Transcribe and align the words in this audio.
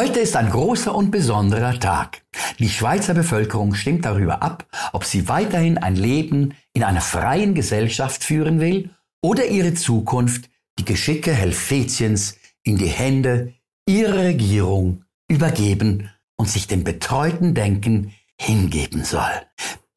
Heute 0.00 0.20
ist 0.20 0.34
ein 0.34 0.48
großer 0.48 0.94
und 0.94 1.10
besonderer 1.10 1.78
Tag. 1.78 2.22
Die 2.58 2.70
Schweizer 2.70 3.12
Bevölkerung 3.12 3.74
stimmt 3.74 4.06
darüber 4.06 4.42
ab, 4.42 4.64
ob 4.94 5.04
sie 5.04 5.28
weiterhin 5.28 5.76
ein 5.76 5.94
Leben 5.94 6.54
in 6.72 6.84
einer 6.84 7.02
freien 7.02 7.54
Gesellschaft 7.54 8.24
führen 8.24 8.60
will 8.60 8.88
oder 9.20 9.44
ihre 9.44 9.74
Zukunft 9.74 10.48
die 10.78 10.86
Geschicke 10.86 11.34
Helvetiens 11.34 12.38
in 12.62 12.78
die 12.78 12.86
Hände 12.86 13.52
ihrer 13.86 14.20
Regierung 14.20 15.04
übergeben 15.28 16.08
und 16.36 16.48
sich 16.48 16.66
dem 16.66 16.82
betreuten 16.82 17.52
Denken 17.52 18.14
hingeben 18.40 19.04
soll. 19.04 19.42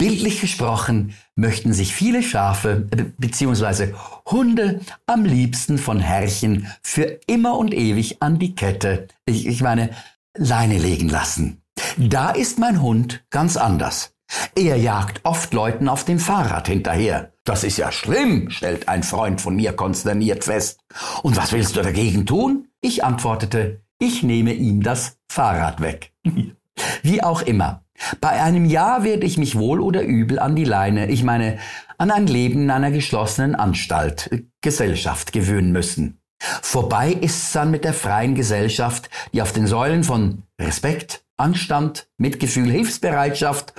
Bildlich 0.04 0.42
gesprochen 0.42 1.14
möchten 1.38 1.72
sich 1.72 1.96
viele 1.96 2.24
Schafe 2.24 2.90
äh, 2.92 3.04
bzw. 3.18 3.94
Hunde 4.30 4.82
am 5.06 5.24
liebsten 5.24 5.78
von 5.78 6.02
Herrchen 6.02 6.68
für 6.82 7.22
immer 7.26 7.58
und 7.58 7.74
ewig 7.74 8.22
an 8.22 8.38
die 8.38 8.54
Kette, 8.54 9.08
ich, 9.26 9.48
ich 9.48 9.62
meine, 9.62 9.92
Leine 10.38 10.78
legen 10.78 11.08
lassen. 11.08 11.62
Da 11.96 12.32
ist 12.32 12.60
mein 12.60 12.82
Hund 12.82 13.24
ganz 13.30 13.56
anders. 13.56 14.14
Er 14.56 14.76
jagt 14.76 15.22
oft 15.24 15.54
Leuten 15.54 15.88
auf 15.88 16.04
dem 16.04 16.20
Fahrrad 16.20 16.68
hinterher. 16.68 17.32
Das 17.46 17.64
ist 17.64 17.78
ja 17.78 17.90
schlimm, 17.90 18.50
stellt 18.50 18.90
ein 18.90 19.04
Freund 19.04 19.40
von 19.40 19.56
mir 19.56 19.72
konsterniert 19.72 20.44
fest. 20.44 20.82
Und 21.22 21.38
was 21.38 21.54
willst 21.54 21.78
du 21.78 21.82
dagegen 21.82 22.26
tun? 22.26 22.68
Ich 22.82 23.06
antwortete, 23.06 23.86
ich 24.00 24.22
nehme 24.22 24.52
ihm 24.52 24.84
das 24.84 25.16
Fahrrad 25.30 25.80
weg. 25.80 26.12
Wie 27.04 27.24
auch 27.24 27.42
immer. 27.42 27.83
Bei 28.22 28.42
einem 28.42 28.66
Ja 28.66 29.04
werde 29.04 29.26
ich 29.26 29.38
mich 29.38 29.58
wohl 29.58 29.80
oder 29.80 30.04
übel 30.04 30.40
an 30.40 30.56
die 30.56 30.66
Leine, 30.66 31.10
ich 31.10 31.24
meine 31.24 31.58
an 31.98 32.12
ein 32.12 32.28
Leben 32.28 32.64
in 32.64 32.72
einer 32.72 32.92
geschlossenen 32.92 33.56
Anstalt, 33.56 34.30
Gesellschaft 34.62 35.32
gewöhnen 35.32 35.72
müssen. 35.72 36.20
Vorbei 36.62 37.12
ist's 37.14 37.54
dann 37.54 37.72
mit 37.72 37.86
der 37.86 37.94
freien 37.94 38.36
Gesellschaft, 38.36 39.10
die 39.34 39.42
auf 39.42 39.54
den 39.54 39.68
Säulen 39.68 40.04
von 40.04 40.44
Respekt, 40.60 41.24
Anstand, 41.38 42.08
Mitgefühl, 42.18 42.70
Hilfsbereitschaft 42.70 43.74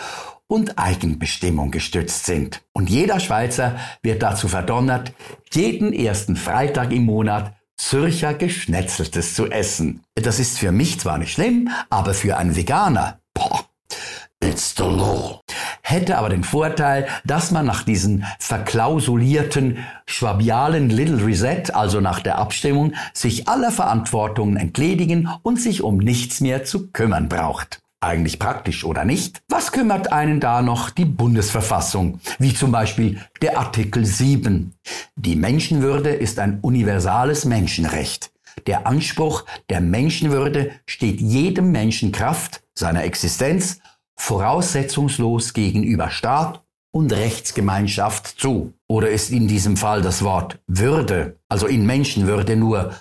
und 0.47 0.79
Eigenbestimmung 0.79 1.71
gestützt 1.71 2.27
sind. 2.27 2.63
Und 2.73 2.89
jeder 2.91 3.21
Schweizer 3.21 3.77
wird 4.03 4.23
dazu 4.23 4.49
verdonnert, 4.49 5.13
jeden 5.53 5.93
ersten 5.93 6.37
Freitag 6.37 6.93
im 6.93 7.05
Monat 7.05 7.55
Zürcher 7.77 8.35
Geschnetzeltes 8.35 9.35
zu 9.35 9.51
essen. 9.51 10.05
Das 10.15 10.39
ist 10.39 10.59
für 10.59 10.71
mich 10.71 11.01
zwar 11.01 11.19
nicht 11.19 11.33
schlimm, 11.33 11.71
aber 11.91 12.15
für 12.15 12.37
einen 12.37 12.57
Veganer, 12.57 13.19
It's 14.45 14.75
the 14.77 14.83
law. 14.83 15.41
Hätte 15.81 16.19
aber 16.19 16.29
den 16.29 16.45
Vorteil, 16.45 17.07
dass 17.25 17.51
man 17.51 17.65
nach 17.65 17.83
diesen 17.83 18.27
verklausulierten 18.39 19.79
schwabialen 20.05 20.91
Little 20.91 21.25
Reset, 21.25 21.73
also 21.73 22.03
nach 22.03 22.21
der 22.21 22.37
Abstimmung, 22.37 22.93
sich 23.15 23.49
aller 23.49 23.71
Verantwortungen 23.71 24.59
entledigen 24.59 25.31
und 25.43 25.59
sich 25.59 25.83
um 25.83 25.97
nichts 25.97 26.43
mehr 26.43 26.63
zu 26.65 26.89
kümmern 26.89 27.31
braucht. 27.31 27.81
Eigentlich 28.01 28.39
praktisch 28.39 28.85
oder 28.85 29.07
nicht? 29.07 29.41
Was 29.49 29.73
kümmert 29.73 30.13
einen 30.13 30.41
da 30.41 30.61
noch 30.61 30.91
die 30.91 31.07
Bundesverfassung? 31.07 32.21
Wie 32.39 32.53
zum 32.53 32.71
Beispiel 32.71 33.19
der 33.41 33.59
Artikel 33.59 34.05
7. 34.05 34.75
Die 35.17 35.37
Menschenwürde 35.37 36.11
ist 36.11 36.39
ein 36.39 36.59
universales 36.61 37.47
Menschenrecht. 37.47 38.31
Der 38.67 38.87
Anspruch 38.87 39.47
der 39.71 39.81
Menschenwürde 39.81 40.73
steht 40.85 41.23
jedem 41.23 41.73
Menschen 41.73 42.13
Kraft 42.13 42.63
seiner 42.75 43.05
Existenz 43.05 43.81
voraussetzungslos 44.17 45.53
gegenüber 45.53 46.11
Staat 46.11 46.65
und 46.93 47.13
Rechtsgemeinschaft 47.13 48.41
zu? 48.41 48.73
Oder 48.89 49.11
ist 49.11 49.31
in 49.31 49.49
diesem 49.49 49.77
Fall 49.77 50.03
das 50.03 50.23
Wort 50.23 50.61
Würde, 50.67 51.39
also 51.49 51.67
in 51.67 51.87
Menschenwürde 51.87 52.57
nur, 52.57 52.95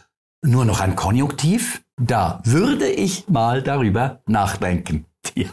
nur 0.44 0.66
noch 0.66 0.80
ein 0.80 0.96
Konjunktiv? 0.96 1.84
Da 2.02 2.42
würde 2.44 2.88
ich 2.88 3.30
mal 3.30 3.62
darüber 3.62 4.22
nachdenken. 4.26 5.06
Ja. 5.36 5.50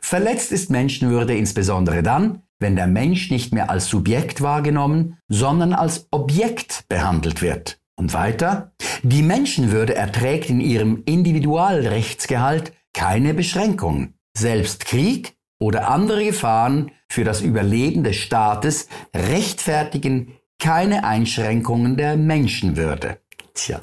Verletzt 0.00 0.52
ist 0.52 0.70
Menschenwürde 0.70 1.36
insbesondere 1.36 2.02
dann, 2.02 2.42
wenn 2.58 2.76
der 2.76 2.86
Mensch 2.86 3.30
nicht 3.30 3.52
mehr 3.54 3.70
als 3.70 3.86
Subjekt 3.86 4.42
wahrgenommen, 4.42 5.18
sondern 5.28 5.72
als 5.72 6.08
Objekt 6.10 6.84
behandelt 6.88 7.42
wird. 7.42 7.78
Und 7.96 8.14
weiter, 8.14 8.72
die 9.02 9.22
Menschenwürde 9.22 9.94
erträgt 9.94 10.50
in 10.50 10.60
ihrem 10.60 11.02
Individualrechtsgehalt 11.04 12.72
keine 12.92 13.34
Beschränkung. 13.34 14.14
Selbst 14.36 14.84
Krieg 14.84 15.36
oder 15.58 15.88
andere 15.88 16.24
Gefahren 16.24 16.92
für 17.08 17.24
das 17.24 17.40
Überleben 17.40 18.04
des 18.04 18.16
Staates 18.16 18.88
rechtfertigen 19.14 20.36
keine 20.58 21.04
Einschränkungen 21.04 21.96
der 21.96 22.16
Menschenwürde. 22.16 23.18
Tja, 23.54 23.82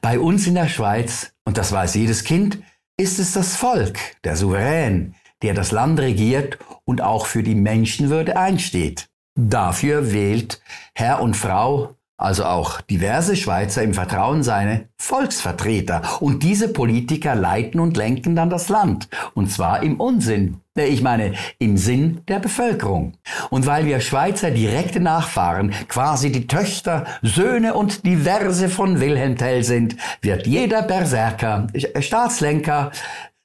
bei 0.00 0.18
uns 0.18 0.46
in 0.46 0.54
der 0.54 0.68
Schweiz, 0.68 1.32
und 1.44 1.58
das 1.58 1.72
weiß 1.72 1.94
jedes 1.94 2.24
Kind, 2.24 2.58
ist 2.98 3.18
es 3.18 3.32
das 3.32 3.56
Volk, 3.56 3.98
der 4.24 4.36
Souverän, 4.36 5.14
der 5.42 5.54
das 5.54 5.70
Land 5.70 6.00
regiert 6.00 6.58
und 6.84 7.02
auch 7.02 7.26
für 7.26 7.42
die 7.42 7.54
Menschenwürde 7.54 8.36
einsteht. 8.36 9.08
Dafür 9.38 10.12
wählt 10.12 10.62
Herr 10.94 11.20
und 11.20 11.36
Frau 11.36 11.96
also 12.16 12.44
auch 12.44 12.80
diverse 12.80 13.36
Schweizer 13.36 13.82
im 13.82 13.92
Vertrauen 13.92 14.42
seine 14.42 14.88
Volksvertreter. 14.96 16.02
Und 16.20 16.42
diese 16.42 16.68
Politiker 16.68 17.34
leiten 17.34 17.80
und 17.80 17.96
lenken 17.96 18.34
dann 18.34 18.50
das 18.50 18.68
Land. 18.68 19.08
Und 19.34 19.50
zwar 19.50 19.82
im 19.82 20.00
Unsinn. 20.00 20.60
Äh, 20.76 20.86
ich 20.86 21.02
meine, 21.02 21.34
im 21.58 21.76
Sinn 21.76 22.22
der 22.28 22.38
Bevölkerung. 22.38 23.14
Und 23.50 23.66
weil 23.66 23.84
wir 23.84 24.00
Schweizer 24.00 24.50
direkte 24.50 25.00
Nachfahren, 25.00 25.72
quasi 25.88 26.32
die 26.32 26.46
Töchter, 26.46 27.04
Söhne 27.22 27.74
und 27.74 28.06
diverse 28.06 28.68
von 28.68 29.00
Wilhelm 29.00 29.36
Tell 29.36 29.62
sind, 29.62 29.96
wird 30.22 30.46
jeder 30.46 30.82
Berserker, 30.82 31.66
äh, 31.72 32.00
Staatslenker, 32.00 32.92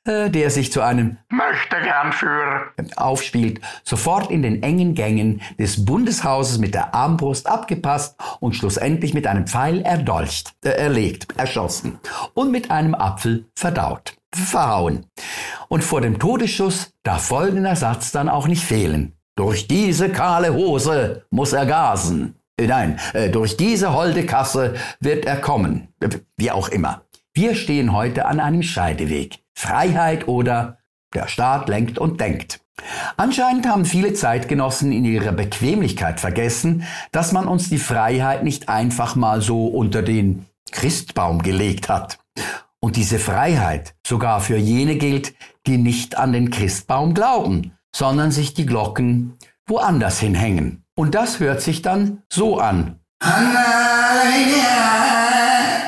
der 0.05 0.49
sich 0.49 0.71
zu 0.71 0.81
einem 0.81 1.17
Möchtegernführer 1.29 2.71
aufspielt, 2.95 3.61
sofort 3.83 4.31
in 4.31 4.41
den 4.41 4.63
engen 4.63 4.95
Gängen 4.95 5.41
des 5.59 5.85
Bundeshauses 5.85 6.57
mit 6.57 6.73
der 6.73 6.95
Armbrust 6.95 7.47
abgepasst 7.47 8.15
und 8.39 8.55
schlussendlich 8.55 9.13
mit 9.13 9.27
einem 9.27 9.45
Pfeil 9.45 9.81
erdolcht, 9.81 10.53
äh, 10.65 10.69
erlegt, 10.69 11.37
erschossen 11.37 11.99
und 12.33 12.51
mit 12.51 12.71
einem 12.71 12.95
Apfel 12.95 13.45
verdaut, 13.55 14.15
verhauen. 14.33 15.05
Und 15.67 15.83
vor 15.83 16.01
dem 16.01 16.17
Todesschuss 16.17 16.93
darf 17.03 17.27
folgender 17.27 17.75
Satz 17.75 18.11
dann 18.11 18.29
auch 18.29 18.47
nicht 18.47 18.63
fehlen. 18.63 19.13
Durch 19.35 19.67
diese 19.67 20.09
kahle 20.09 20.53
Hose 20.53 21.25
muss 21.29 21.53
er 21.53 21.65
gasen. 21.65 22.35
Äh, 22.57 22.67
nein, 22.67 22.99
äh, 23.13 23.29
durch 23.29 23.55
diese 23.55 23.93
holde 23.93 24.25
Kasse 24.25 24.75
wird 24.99 25.25
er 25.25 25.37
kommen. 25.37 25.89
Wie 26.37 26.49
auch 26.49 26.69
immer. 26.69 27.03
Wir 27.33 27.55
stehen 27.55 27.93
heute 27.93 28.25
an 28.25 28.39
einem 28.39 28.61
Scheideweg. 28.61 29.40
Freiheit 29.53 30.27
oder 30.27 30.79
der 31.13 31.27
Staat 31.27 31.67
lenkt 31.69 31.99
und 31.99 32.19
denkt. 32.19 32.61
Anscheinend 33.17 33.67
haben 33.67 33.85
viele 33.85 34.13
Zeitgenossen 34.13 34.91
in 34.91 35.05
ihrer 35.05 35.31
Bequemlichkeit 35.31 36.19
vergessen, 36.19 36.83
dass 37.11 37.31
man 37.31 37.47
uns 37.47 37.69
die 37.69 37.77
Freiheit 37.77 38.43
nicht 38.43 38.69
einfach 38.69 39.15
mal 39.15 39.41
so 39.41 39.67
unter 39.67 40.01
den 40.01 40.45
Christbaum 40.71 41.43
gelegt 41.43 41.89
hat. 41.89 42.19
Und 42.79 42.95
diese 42.95 43.19
Freiheit 43.19 43.93
sogar 44.05 44.41
für 44.41 44.57
jene 44.57 44.95
gilt, 44.95 45.35
die 45.67 45.77
nicht 45.77 46.17
an 46.17 46.33
den 46.33 46.49
Christbaum 46.49 47.13
glauben, 47.13 47.73
sondern 47.95 48.31
sich 48.31 48.53
die 48.55 48.65
Glocken 48.65 49.37
woanders 49.67 50.19
hinhängen. 50.19 50.83
Und 50.95 51.13
das 51.13 51.39
hört 51.39 51.61
sich 51.61 51.81
dann 51.81 52.23
so 52.31 52.59
an. 52.59 52.99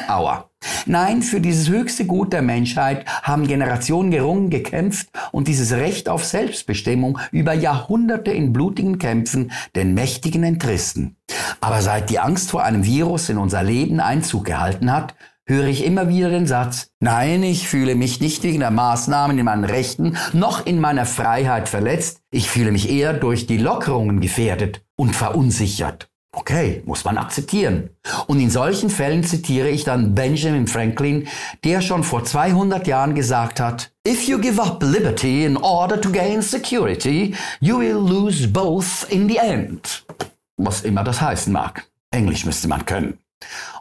Aua. 0.07 0.52
Nein, 0.85 1.21
für 1.21 1.41
dieses 1.41 1.69
höchste 1.69 2.05
Gut 2.05 2.33
der 2.33 2.41
Menschheit 2.41 3.05
haben 3.21 3.47
Generationen 3.47 4.11
gerungen, 4.11 4.49
gekämpft 4.49 5.09
und 5.31 5.47
dieses 5.47 5.73
Recht 5.73 6.09
auf 6.09 6.25
Selbstbestimmung 6.25 7.19
über 7.31 7.53
Jahrhunderte 7.53 8.31
in 8.31 8.53
blutigen 8.53 8.99
Kämpfen 8.99 9.51
den 9.75 9.93
Mächtigen 9.93 10.43
entrissen. 10.43 11.17
Aber 11.61 11.81
seit 11.81 12.09
die 12.09 12.19
Angst 12.19 12.51
vor 12.51 12.63
einem 12.63 12.85
Virus 12.85 13.29
in 13.29 13.37
unser 13.37 13.63
Leben 13.63 13.99
Einzug 13.99 14.45
gehalten 14.45 14.91
hat, 14.91 15.15
höre 15.45 15.67
ich 15.67 15.83
immer 15.85 16.07
wieder 16.07 16.29
den 16.29 16.47
Satz, 16.47 16.91
nein, 16.99 17.43
ich 17.43 17.67
fühle 17.67 17.95
mich 17.95 18.21
nicht 18.21 18.43
wegen 18.43 18.59
der 18.59 18.71
Maßnahmen 18.71 19.37
in 19.37 19.45
meinen 19.45 19.65
Rechten 19.65 20.17
noch 20.31 20.65
in 20.65 20.79
meiner 20.79 21.05
Freiheit 21.05 21.67
verletzt, 21.67 22.21
ich 22.31 22.49
fühle 22.49 22.71
mich 22.71 22.89
eher 22.89 23.13
durch 23.13 23.45
die 23.45 23.57
Lockerungen 23.57 24.21
gefährdet 24.21 24.85
und 24.95 25.15
verunsichert. 25.15 26.09
Okay, 26.35 26.81
muss 26.85 27.05
man 27.05 27.19
akzeptieren. 27.19 27.91
Und 28.25 28.39
in 28.39 28.49
solchen 28.49 28.89
Fällen 28.89 29.23
zitiere 29.23 29.69
ich 29.69 29.83
dann 29.83 30.15
Benjamin 30.15 30.65
Franklin, 30.65 31.27
der 31.63 31.79
schon 31.81 32.03
vor 32.03 32.23
200 32.23 32.87
Jahren 32.87 33.13
gesagt 33.13 33.59
hat, 33.59 33.91
If 34.05 34.27
you 34.27 34.39
give 34.39 34.59
up 34.59 34.81
liberty 34.81 35.45
in 35.45 35.57
order 35.57 36.01
to 36.01 36.11
gain 36.11 36.41
security, 36.41 37.35
you 37.59 37.79
will 37.79 37.97
lose 37.97 38.47
both 38.47 39.05
in 39.09 39.29
the 39.29 39.37
end. 39.37 40.05
Was 40.57 40.81
immer 40.81 41.03
das 41.03 41.21
heißen 41.21 41.53
mag. 41.53 41.85
Englisch 42.09 42.45
müsste 42.45 42.67
man 42.67 42.83
können. 42.83 43.19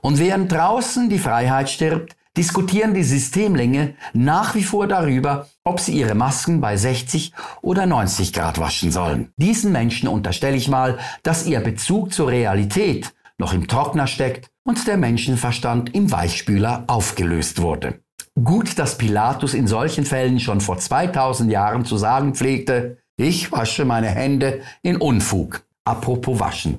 Und 0.03 0.19
während 0.19 0.53
draußen 0.53 1.09
die 1.09 1.19
Freiheit 1.19 1.71
stirbt, 1.71 2.17
diskutieren 2.37 2.95
die 2.95 3.05
Systemlinge 3.05 3.95
nach 4.13 4.55
wie 4.55 4.63
vor 4.63 4.87
darüber, 4.87 5.49
ob 5.65 5.81
sie 5.81 5.93
ihre 5.93 6.15
Masken 6.15 6.61
bei 6.61 6.77
60 6.77 7.33
oder 7.61 7.87
90 7.87 8.33
Grad 8.33 8.59
waschen 8.59 8.91
sollen. 8.91 9.33
Diesen 9.37 9.73
Menschen 9.73 10.09
unterstelle 10.09 10.57
ich 10.57 10.69
mal, 10.69 10.99
dass 11.23 11.47
ihr 11.47 11.61
Bezug 11.61 12.13
zur 12.13 12.29
Realität 12.29 13.13
noch 13.39 13.53
im 13.53 13.69
Trockner 13.69 14.07
steckt 14.07 14.51
und 14.65 14.87
der 14.87 14.97
Menschenverstand 14.97 15.95
im 15.95 16.11
Weichspüler 16.11 16.85
aufgelöst 16.87 17.61
wurde. 17.61 18.01
Gut, 18.43 18.79
dass 18.79 18.97
Pilatus 18.97 19.53
in 19.53 19.67
solchen 19.67 20.07
Fällen 20.07 20.41
schon 20.41 20.61
vor 20.61 20.79
2000 20.79 21.51
Jahren 21.51 21.85
zu 21.85 21.99
sagen 21.99 22.35
pflegte, 22.35 22.99
ich 23.17 23.53
wasche 23.53 23.85
meine 23.85 24.09
Hände 24.09 24.63
in 24.83 24.97
Unfug. 24.97 25.63
Apropos 25.85 26.41
waschen. 26.41 26.79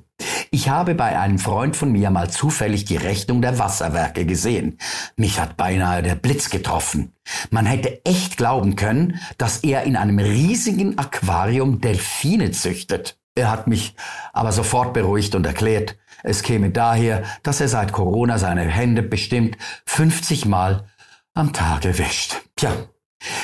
Ich 0.53 0.69
habe 0.69 0.93
bei 0.93 1.17
einem 1.17 1.39
Freund 1.39 1.75
von 1.75 1.91
mir 1.91 2.11
mal 2.11 2.29
zufällig 2.29 2.85
die 2.85 2.95
Rechnung 2.95 3.41
der 3.41 3.57
Wasserwerke 3.57 4.23
gesehen. 4.23 4.77
Mich 5.15 5.39
hat 5.39 5.57
beinahe 5.57 6.03
der 6.03 6.13
Blitz 6.13 6.51
getroffen. 6.51 7.11
Man 7.49 7.65
hätte 7.65 8.05
echt 8.05 8.37
glauben 8.37 8.75
können, 8.75 9.19
dass 9.39 9.63
er 9.63 9.81
in 9.81 9.95
einem 9.95 10.19
riesigen 10.19 10.99
Aquarium 10.99 11.81
Delfine 11.81 12.51
züchtet. 12.51 13.17
Er 13.33 13.49
hat 13.49 13.65
mich 13.65 13.95
aber 14.31 14.51
sofort 14.51 14.93
beruhigt 14.93 15.33
und 15.33 15.47
erklärt, 15.47 15.97
es 16.21 16.43
käme 16.43 16.69
daher, 16.69 17.23
dass 17.41 17.59
er 17.59 17.67
seit 17.67 17.91
Corona 17.91 18.37
seine 18.37 18.61
Hände 18.61 19.01
bestimmt 19.01 19.57
50 19.87 20.45
Mal 20.45 20.87
am 21.33 21.51
Tage 21.51 21.97
wäscht. 21.97 22.43
Tja, 22.55 22.73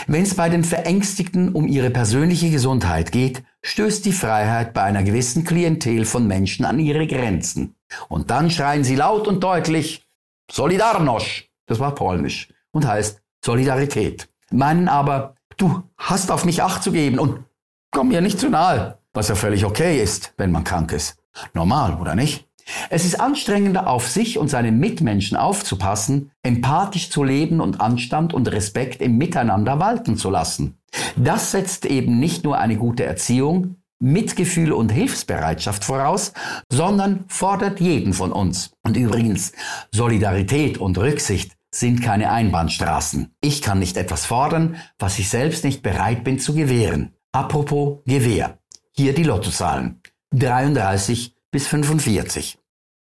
wenn 0.08 0.24
es 0.24 0.36
bei 0.36 0.50
den 0.50 0.64
Verängstigten 0.64 1.50
um 1.54 1.68
ihre 1.68 1.90
persönliche 1.90 2.50
Gesundheit 2.50 3.12
geht, 3.12 3.44
stößt 3.62 4.06
die 4.06 4.12
Freiheit 4.12 4.74
bei 4.74 4.84
einer 4.84 5.04
gewissen 5.04 5.44
Klientel 5.44 6.06
von 6.06 6.28
Menschen 6.28 6.66
an 6.66 6.80
ihre 6.80 7.08
Grenzen. 7.08 7.76
Und 8.08 8.30
dann 8.30 8.52
schreien 8.52 8.84
sie 8.84 8.96
laut 8.96 9.28
und 9.28 9.44
deutlich 9.44 10.06
Solidarność, 10.52 11.50
das 11.68 11.80
war 11.80 11.96
polnisch 11.96 12.50
und 12.72 12.88
heißt 12.88 13.22
Solidarität. 13.44 14.28
Meinen 14.52 14.88
aber, 14.88 15.36
du 15.58 15.84
hast 15.98 16.31
auf 16.31 16.46
mich 16.46 16.64
Acht 16.64 16.84
zu 16.84 16.92
geben 16.92 17.20
und 17.20 17.44
komm 17.92 18.10
mir 18.10 18.22
nicht 18.22 18.40
zu 18.40 18.50
nahe, 18.50 18.98
was 19.14 19.28
ja 19.28 19.36
völlig 19.36 19.66
okay 19.66 20.02
ist, 20.02 20.34
wenn 20.38 20.52
man 20.52 20.64
krank 20.64 20.92
ist. 20.92 21.18
Normal, 21.54 22.00
oder 22.02 22.16
nicht? 22.16 22.49
Es 22.89 23.06
ist 23.06 23.19
anstrengender, 23.19 23.88
auf 23.88 24.07
sich 24.07 24.38
und 24.38 24.50
seine 24.50 24.71
Mitmenschen 24.71 25.38
aufzupassen, 25.38 26.31
empathisch 26.44 27.10
zu 27.10 27.24
leben 27.24 27.62
und 27.62 27.81
Anstand 27.81 28.33
und 28.33 28.51
Respekt 28.51 29.01
im 29.01 29.18
Miteinander 29.18 29.80
walten 29.80 30.18
zu 30.18 30.30
lassen. 30.30 30.77
Das 31.16 31.51
setzt 31.51 31.86
eben 31.86 32.19
nicht 32.19 32.44
nur 32.44 32.57
eine 32.57 32.77
gute 32.77 33.06
Erziehung, 33.06 33.75
Mitgefühl 34.00 34.71
und 34.71 34.92
Hilfsbereitschaft 34.92 35.83
voraus, 35.83 36.33
sondern 36.71 37.25
fordert 37.27 37.80
jeden 37.81 38.13
von 38.13 38.31
uns. 38.31 38.71
Und 38.83 38.95
übrigens, 38.95 39.51
Solidarität 39.92 40.77
und 40.77 40.98
Rücksicht 40.98 41.57
sind 41.71 42.01
keine 42.01 42.31
Einbahnstraßen. 42.31 43.33
Ich 43.42 43.62
kann 43.62 43.80
nicht 43.80 43.98
etwas 43.98 44.25
fordern, 44.25 44.77
was 44.98 45.19
ich 45.19 45.30
selbst 45.30 45.63
nicht 45.63 45.83
bereit 45.83 46.24
bin 46.24 46.39
zu 46.39 46.54
gewähren. 46.54 47.13
Apropos 47.31 48.00
Gewehr. 48.06 48.57
Hier 48.92 49.13
die 49.13 49.24
Lottozahlen. 49.24 50.01
33 50.31 51.36
bis 51.51 51.68
45. 51.68 52.58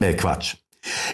Äh, 0.01 0.15
Quatsch. 0.15 0.57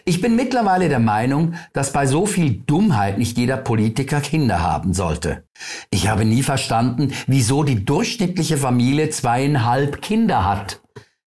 Ich 0.05 0.21
bin 0.21 0.37
mittlerweile 0.37 0.89
der 0.89 1.01
Meinung, 1.01 1.55
dass 1.73 1.93
bei 1.93 2.07
so 2.07 2.25
viel 2.25 2.63
Dummheit 2.67 3.19
nicht 3.19 3.37
jeder 3.37 3.57
Politiker 3.57 4.21
Kinder 4.21 4.61
haben 4.61 4.95
sollte. 4.95 5.45
Ich 5.91 6.09
habe 6.09 6.25
nie 6.25 6.45
verstanden, 6.45 7.13
wieso 7.27 7.65
die 7.65 7.85
durchschnittliche 7.85 8.57
Familie 8.57 9.11
zweieinhalb 9.11 10.03
Kinder 10.03 10.45
hat. 10.45 10.81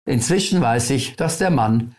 Inzwischen 0.06 0.60
weiß 0.62 0.90
ich, 0.90 1.16
dass 1.16 1.36
der 1.36 1.50
Mann 1.50 1.94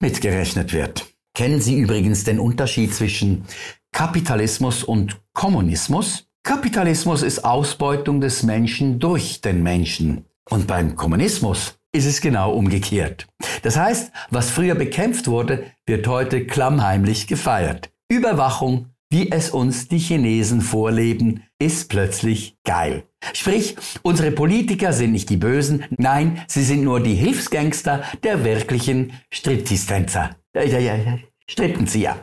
mitgerechnet 0.00 0.72
wird. 0.72 1.06
Kennen 1.34 1.60
Sie 1.60 1.78
übrigens 1.78 2.24
den 2.24 2.40
Unterschied 2.40 2.92
zwischen 2.92 3.44
Kapitalismus 3.92 4.82
und 4.82 5.20
Kommunismus? 5.32 6.26
Kapitalismus 6.42 7.22
ist 7.22 7.44
Ausbeutung 7.44 8.20
des 8.20 8.42
Menschen 8.42 8.98
durch 8.98 9.40
den 9.40 9.62
Menschen. 9.62 10.24
Und 10.50 10.66
beim 10.66 10.96
Kommunismus 10.96 11.77
ist 11.92 12.06
es 12.06 12.20
genau 12.20 12.52
umgekehrt. 12.52 13.26
Das 13.62 13.76
heißt, 13.76 14.12
was 14.30 14.50
früher 14.50 14.74
bekämpft 14.74 15.26
wurde, 15.26 15.64
wird 15.86 16.06
heute 16.06 16.46
klammheimlich 16.46 17.26
gefeiert. 17.26 17.90
Überwachung, 18.10 18.90
wie 19.10 19.30
es 19.30 19.50
uns 19.50 19.88
die 19.88 19.98
Chinesen 19.98 20.60
vorleben, 20.60 21.42
ist 21.58 21.88
plötzlich 21.88 22.56
geil. 22.64 23.04
Sprich, 23.32 23.76
unsere 24.02 24.30
Politiker 24.30 24.92
sind 24.92 25.12
nicht 25.12 25.30
die 25.30 25.36
Bösen, 25.36 25.84
nein, 25.96 26.42
sie 26.46 26.62
sind 26.62 26.82
nur 26.82 27.00
die 27.00 27.14
Hilfsgangster 27.14 28.02
der 28.22 28.44
wirklichen 28.44 29.12
Strittistänzer. 29.32 30.36
Ja, 30.54 30.62
ja, 30.62 30.78
ja, 30.78 31.18
Strippenzieher. 31.50 32.16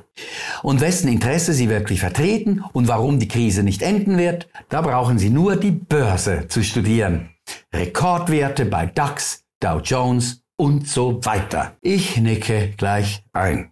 Und 0.62 0.82
wessen 0.82 1.08
Interesse 1.08 1.54
sie 1.54 1.70
wirklich 1.70 2.00
vertreten 2.00 2.64
und 2.74 2.88
warum 2.88 3.20
die 3.20 3.28
Krise 3.28 3.64
nicht 3.64 3.82
enden 3.82 4.18
wird, 4.18 4.48
da 4.70 4.82
brauchen 4.82 5.18
sie 5.18 5.32
nur 5.32 5.56
die 5.56 5.72
Börse 5.72 6.48
zu 6.48 6.64
studieren. 6.64 7.32
Rekordwerte 7.74 8.66
bei 8.66 8.86
DAX, 8.86 9.45
Dow 9.60 9.80
Jones 9.80 10.44
und 10.58 10.88
so 10.88 11.24
weiter. 11.26 11.76
Ich 11.82 12.18
nicke 12.18 12.74
gleich 12.78 13.24
ein. 13.34 13.72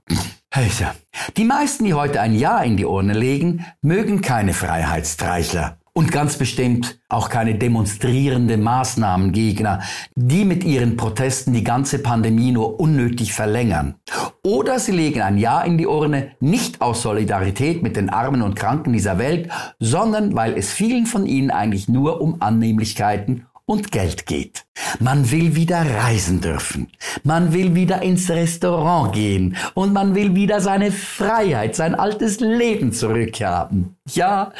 Die 1.37 1.45
meisten, 1.45 1.85
die 1.85 1.93
heute 1.93 2.21
ein 2.21 2.35
Ja 2.35 2.61
in 2.61 2.77
die 2.77 2.85
Urne 2.85 3.13
legen, 3.13 3.65
mögen 3.81 4.21
keine 4.21 4.53
Freiheitstreichler 4.53 5.79
und 5.93 6.11
ganz 6.11 6.37
bestimmt 6.37 6.99
auch 7.07 7.29
keine 7.29 7.55
demonstrierende 7.55 8.57
Maßnahmengegner, 8.57 9.81
die 10.15 10.43
mit 10.43 10.63
ihren 10.63 10.97
Protesten 10.97 11.53
die 11.53 11.63
ganze 11.63 11.99
Pandemie 11.99 12.51
nur 12.51 12.79
unnötig 12.79 13.33
verlängern. 13.33 13.95
Oder 14.43 14.79
sie 14.79 14.91
legen 14.91 15.21
ein 15.21 15.37
Ja 15.37 15.61
in 15.61 15.77
die 15.77 15.87
Urne 15.87 16.31
nicht 16.39 16.81
aus 16.81 17.03
Solidarität 17.03 17.83
mit 17.83 17.95
den 17.95 18.09
Armen 18.09 18.41
und 18.41 18.55
Kranken 18.55 18.93
dieser 18.93 19.17
Welt, 19.17 19.49
sondern 19.79 20.35
weil 20.35 20.57
es 20.57 20.71
vielen 20.71 21.05
von 21.05 21.25
ihnen 21.25 21.51
eigentlich 21.51 21.87
nur 21.87 22.21
um 22.21 22.41
Annehmlichkeiten 22.41 23.45
und 23.65 23.91
Geld 23.91 24.25
geht. 24.25 24.65
Man 24.99 25.31
will 25.31 25.55
wieder 25.55 25.81
reisen 25.81 26.41
dürfen. 26.41 26.91
Man 27.23 27.53
will 27.53 27.75
wieder 27.75 28.01
ins 28.01 28.29
Restaurant 28.29 29.13
gehen. 29.13 29.55
Und 29.73 29.93
man 29.93 30.15
will 30.15 30.35
wieder 30.35 30.59
seine 30.61 30.91
Freiheit, 30.91 31.75
sein 31.75 31.95
altes 31.95 32.39
Leben 32.39 32.91
zurückhaben. 32.91 33.95
Ja, 34.09 34.51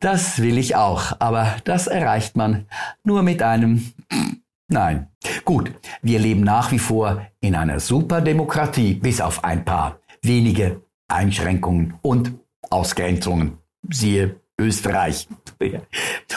das 0.00 0.42
will 0.42 0.58
ich 0.58 0.76
auch. 0.76 1.16
Aber 1.20 1.56
das 1.64 1.86
erreicht 1.86 2.36
man 2.36 2.66
nur 3.04 3.22
mit 3.22 3.42
einem 3.42 3.92
Nein. 4.72 5.08
Gut, 5.44 5.72
wir 6.00 6.20
leben 6.20 6.42
nach 6.42 6.70
wie 6.70 6.78
vor 6.78 7.26
in 7.40 7.56
einer 7.56 7.80
Superdemokratie, 7.80 8.94
bis 8.94 9.20
auf 9.20 9.42
ein 9.42 9.64
paar 9.64 9.98
wenige 10.22 10.82
Einschränkungen 11.08 11.94
und 12.02 12.32
Ausgrenzungen. 12.70 13.58
Siehe 13.88 14.36
Österreich. 14.58 15.26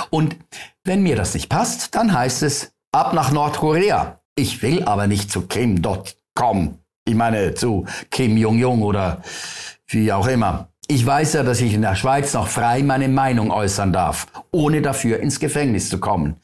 Und 0.09 0.35
wenn 0.83 1.03
mir 1.03 1.15
das 1.15 1.33
nicht 1.33 1.49
passt, 1.49 1.95
dann 1.95 2.13
heißt 2.13 2.43
es 2.43 2.73
ab 2.91 3.13
nach 3.13 3.31
Nordkorea. 3.31 4.19
Ich 4.35 4.61
will 4.61 4.83
aber 4.83 5.07
nicht 5.07 5.31
zu 5.31 5.47
Kim.com. 5.47 6.79
Ich 7.05 7.15
meine 7.15 7.53
zu 7.53 7.85
Kim 8.11 8.37
Jong-Jong 8.37 8.81
oder 8.81 9.21
wie 9.87 10.11
auch 10.11 10.27
immer. 10.27 10.69
Ich 10.87 11.05
weiß 11.05 11.33
ja, 11.33 11.43
dass 11.43 11.61
ich 11.61 11.73
in 11.73 11.81
der 11.81 11.95
Schweiz 11.95 12.33
noch 12.33 12.47
frei 12.47 12.83
meine 12.83 13.07
Meinung 13.07 13.51
äußern 13.51 13.93
darf, 13.93 14.27
ohne 14.51 14.81
dafür 14.81 15.19
ins 15.19 15.39
Gefängnis 15.39 15.89
zu 15.89 15.99
kommen. 15.99 16.35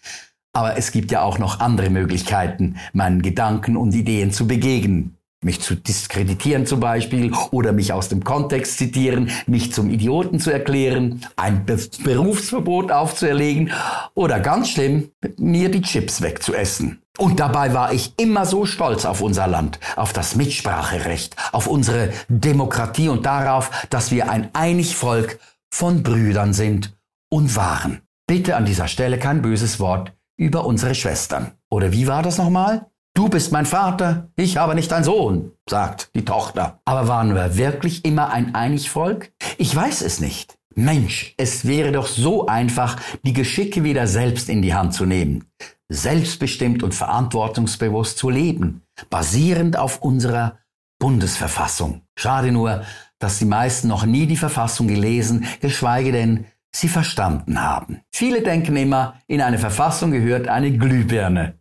Aber 0.54 0.78
es 0.78 0.92
gibt 0.92 1.12
ja 1.12 1.22
auch 1.22 1.38
noch 1.38 1.60
andere 1.60 1.90
Möglichkeiten, 1.90 2.78
meinen 2.94 3.22
Gedanken 3.22 3.78
und 3.78 3.94
Ideen 3.94 4.32
zu 4.32 4.48
begegnen 4.48 5.19
mich 5.42 5.62
zu 5.62 5.76
diskreditieren 5.76 6.66
zum 6.66 6.80
Beispiel 6.80 7.32
oder 7.52 7.72
mich 7.72 7.94
aus 7.94 8.10
dem 8.10 8.24
Kontext 8.24 8.78
zitieren, 8.78 9.32
mich 9.48 9.72
zum 9.74 9.90
Idioten 9.90 10.40
zu 10.40 10.52
erklären, 10.52 11.26
ein 11.36 11.66
Be 11.66 11.80
Berufsverbot 12.04 12.92
aufzuerlegen 12.92 13.72
oder 14.16 14.40
ganz 14.40 14.70
schlimm, 14.70 15.12
mir 15.38 15.70
die 15.70 15.82
Chips 15.82 16.22
wegzuessen. 16.22 17.02
Und 17.18 17.40
dabei 17.40 17.74
war 17.74 17.94
ich 17.94 18.14
immer 18.18 18.46
so 18.46 18.66
stolz 18.66 19.06
auf 19.06 19.22
unser 19.22 19.48
Land, 19.48 19.80
auf 19.96 20.14
das 20.14 20.36
Mitspracherecht, 20.36 21.36
auf 21.52 21.68
unsere 21.68 22.12
Demokratie 22.30 23.10
und 23.10 23.26
darauf, 23.26 23.88
dass 23.90 24.12
wir 24.12 24.30
ein 24.30 24.50
einig 24.54 24.96
Volk 24.96 25.40
von 25.70 26.04
Brüdern 26.04 26.54
sind 26.54 26.98
und 27.30 27.56
waren. 27.56 28.02
Bitte 28.28 28.56
an 28.56 28.66
dieser 28.66 28.88
Stelle 28.88 29.20
kein 29.20 29.42
böses 29.42 29.80
Wort 29.80 30.14
über 30.38 30.66
unsere 30.66 30.96
Schwestern. 30.96 31.52
Oder 31.70 31.92
wie 31.92 32.08
war 32.08 32.24
das 32.24 32.38
nochmal? 32.38 32.89
Du 33.20 33.28
bist 33.28 33.52
mein 33.52 33.66
Vater, 33.66 34.30
ich 34.38 34.62
aber 34.62 34.76
nicht 34.76 34.94
dein 34.94 35.04
Sohn, 35.04 35.52
sagt 35.70 36.10
die 36.16 36.24
Tochter. 36.24 36.80
Aber 36.86 37.10
waren 37.10 37.36
wir 37.36 37.58
wirklich 37.58 38.06
immer 38.06 38.30
ein 38.30 38.56
einig 38.56 38.90
Volk? 38.90 39.34
Ich 39.58 39.76
weiß 39.76 40.04
es 40.04 40.22
nicht. 40.22 40.58
Mensch, 40.74 41.34
es 41.36 41.68
wäre 41.68 41.92
doch 41.92 42.08
so 42.08 42.48
einfach, 42.48 42.96
die 43.26 43.34
Geschicke 43.34 43.84
wieder 43.84 44.08
selbst 44.08 44.48
in 44.48 44.62
die 44.62 44.74
Hand 44.74 44.94
zu 44.94 45.06
nehmen, 45.06 45.44
selbstbestimmt 45.90 46.82
und 46.82 46.96
verantwortungsbewusst 46.96 48.18
zu 48.18 48.30
leben, 48.30 48.84
basierend 49.10 49.76
auf 49.76 50.02
unserer 50.02 50.60
Bundesverfassung. 50.98 52.04
Schade 52.18 52.54
nur, 52.54 52.84
dass 53.20 53.38
die 53.38 53.44
meisten 53.44 53.90
noch 53.90 54.06
nie 54.06 54.28
die 54.28 54.38
Verfassung 54.38 54.88
gelesen, 54.88 55.46
geschweige 55.60 56.14
denn 56.14 56.46
sie 56.74 56.88
verstanden 56.88 57.62
haben. 57.62 58.00
Viele 58.14 58.44
denken 58.44 58.78
immer, 58.78 59.16
in 59.28 59.42
eine 59.42 59.58
Verfassung 59.58 60.12
gehört 60.12 60.48
eine 60.48 60.72
Glühbirne. 60.72 61.59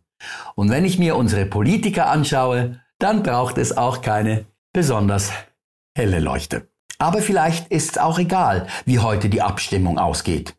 Und 0.55 0.69
wenn 0.69 0.85
ich 0.85 0.99
mir 0.99 1.15
unsere 1.15 1.45
Politiker 1.45 2.09
anschaue, 2.09 2.81
dann 2.97 3.23
braucht 3.23 3.57
es 3.57 3.77
auch 3.77 4.01
keine 4.01 4.45
besonders 4.73 5.31
helle 5.95 6.19
Leuchte. 6.19 6.67
Aber 6.97 7.21
vielleicht 7.21 7.71
ist 7.71 7.91
es 7.91 7.97
auch 7.97 8.19
egal, 8.19 8.67
wie 8.85 8.99
heute 8.99 9.29
die 9.29 9.41
Abstimmung 9.41 9.97
ausgeht. 9.97 10.55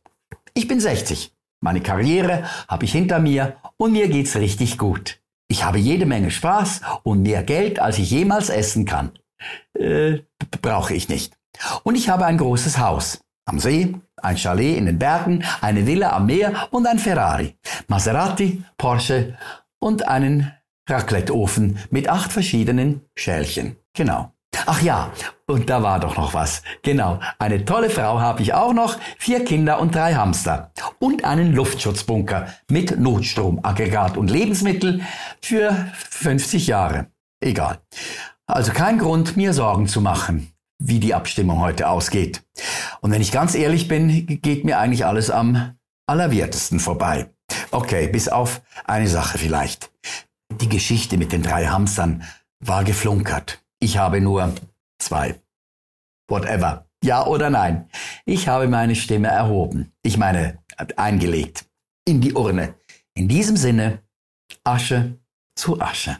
Ich 0.55 0.67
bin 0.67 0.81
60. 0.81 1.33
Meine 1.61 1.83
Karriere 1.83 2.45
habe 2.67 2.87
ich 2.87 2.93
hinter 2.93 3.19
mir 3.19 3.57
und 3.76 3.93
mir 3.93 4.09
geht's 4.09 4.37
richtig 4.37 4.79
gut. 4.79 5.21
Ich 5.49 5.64
habe 5.64 5.79
jede 5.79 6.07
Menge 6.07 6.31
Spaß 6.31 6.81
und 7.02 7.23
mehr 7.23 7.43
Geld, 7.43 7.81
als 7.81 7.99
ich 7.99 8.11
jemals 8.11 8.49
essen 8.49 8.87
kann. 8.87 9.12
Äh, 9.75 10.21
brauche 10.62 10.95
ich 10.95 11.09
nicht. 11.09 11.37
Und 11.83 11.97
ich 11.97 12.09
habe 12.09 12.25
ein 12.25 12.38
großes 12.38 12.79
Haus. 12.79 13.21
Am 13.44 13.59
See, 13.59 13.97
ein 14.16 14.37
Chalet 14.37 14.76
in 14.76 14.87
den 14.87 14.99
Bergen, 14.99 15.44
eine 15.61 15.87
Villa 15.87 16.12
am 16.12 16.26
Meer 16.26 16.68
und 16.70 16.87
ein 16.87 16.99
Ferrari, 16.99 17.56
Maserati, 17.88 18.62
Porsche 18.76 19.37
und 19.78 20.06
einen 20.06 20.52
Racletteofen 20.88 21.78
mit 21.90 22.09
acht 22.09 22.32
verschiedenen 22.32 23.02
Schälchen. 23.16 23.76
Genau. 23.94 24.32
Ach 24.66 24.82
ja, 24.82 25.11
und 25.47 25.70
da 25.70 25.82
war 25.82 26.00
doch 26.00 26.16
noch 26.16 26.35
was. 26.35 26.62
Genau, 26.82 27.20
eine 27.38 27.64
tolle 27.64 27.88
Frau 27.88 28.20
habe 28.20 28.42
ich 28.42 28.52
auch 28.52 28.73
noch, 28.73 28.99
vier 29.18 29.44
Kinder 29.44 29.80
und 29.80 29.94
drei 29.94 30.14
Hamster. 30.14 30.73
Und 30.99 31.25
einen 31.25 31.54
Luftschutzbunker 31.54 32.49
mit 32.68 32.99
Notstromaggregat 32.99 34.16
und 34.16 34.30
Lebensmittel 34.30 35.02
für 35.40 35.90
50 36.11 36.66
Jahre. 36.66 37.06
Egal. 37.40 37.78
Also 38.47 38.73
kein 38.73 38.99
Grund, 38.99 39.37
mir 39.37 39.52
Sorgen 39.52 39.87
zu 39.87 40.00
machen, 40.00 40.50
wie 40.80 40.99
die 40.99 41.14
Abstimmung 41.14 41.60
heute 41.60 41.88
ausgeht. 41.88 42.42
Und 43.00 43.12
wenn 43.12 43.22
ich 43.22 43.30
ganz 43.30 43.54
ehrlich 43.54 43.87
bin, 43.87 44.26
geht 44.42 44.64
mir 44.64 44.78
eigentlich 44.78 45.06
alles 45.06 45.30
am 45.30 45.76
allerwertesten 46.06 46.80
vorbei. 46.80 47.30
Okay, 47.70 48.08
bis 48.08 48.28
auf 48.28 48.62
eine 48.84 49.06
Sache 49.06 49.38
vielleicht. 49.38 49.92
Die 50.60 50.68
Geschichte 50.68 51.16
mit 51.16 51.32
den 51.32 51.42
drei 51.42 51.66
Hamstern 51.66 52.25
war 52.58 52.82
geflunkert. 52.82 53.62
Ich 53.78 53.99
habe 53.99 54.20
nur 54.20 54.52
zwei. 54.99 55.40
Whatever. 56.28 56.87
Ja 57.02 57.26
oder 57.26 57.50
nein? 57.50 57.88
Ich 58.25 58.49
habe 58.49 58.68
meine 58.68 58.94
Stimme 58.94 59.28
erhoben. 59.28 59.92
Ich 60.02 60.16
meine, 60.18 60.58
eingelegt. 60.96 61.66
In 62.06 62.20
die 62.20 62.34
Urne. 62.34 62.75
In 63.14 63.28
diesem 63.28 63.56
Sinne, 63.56 64.02
Asche 64.64 65.18
zu 65.54 65.80
Asche. 65.80 66.18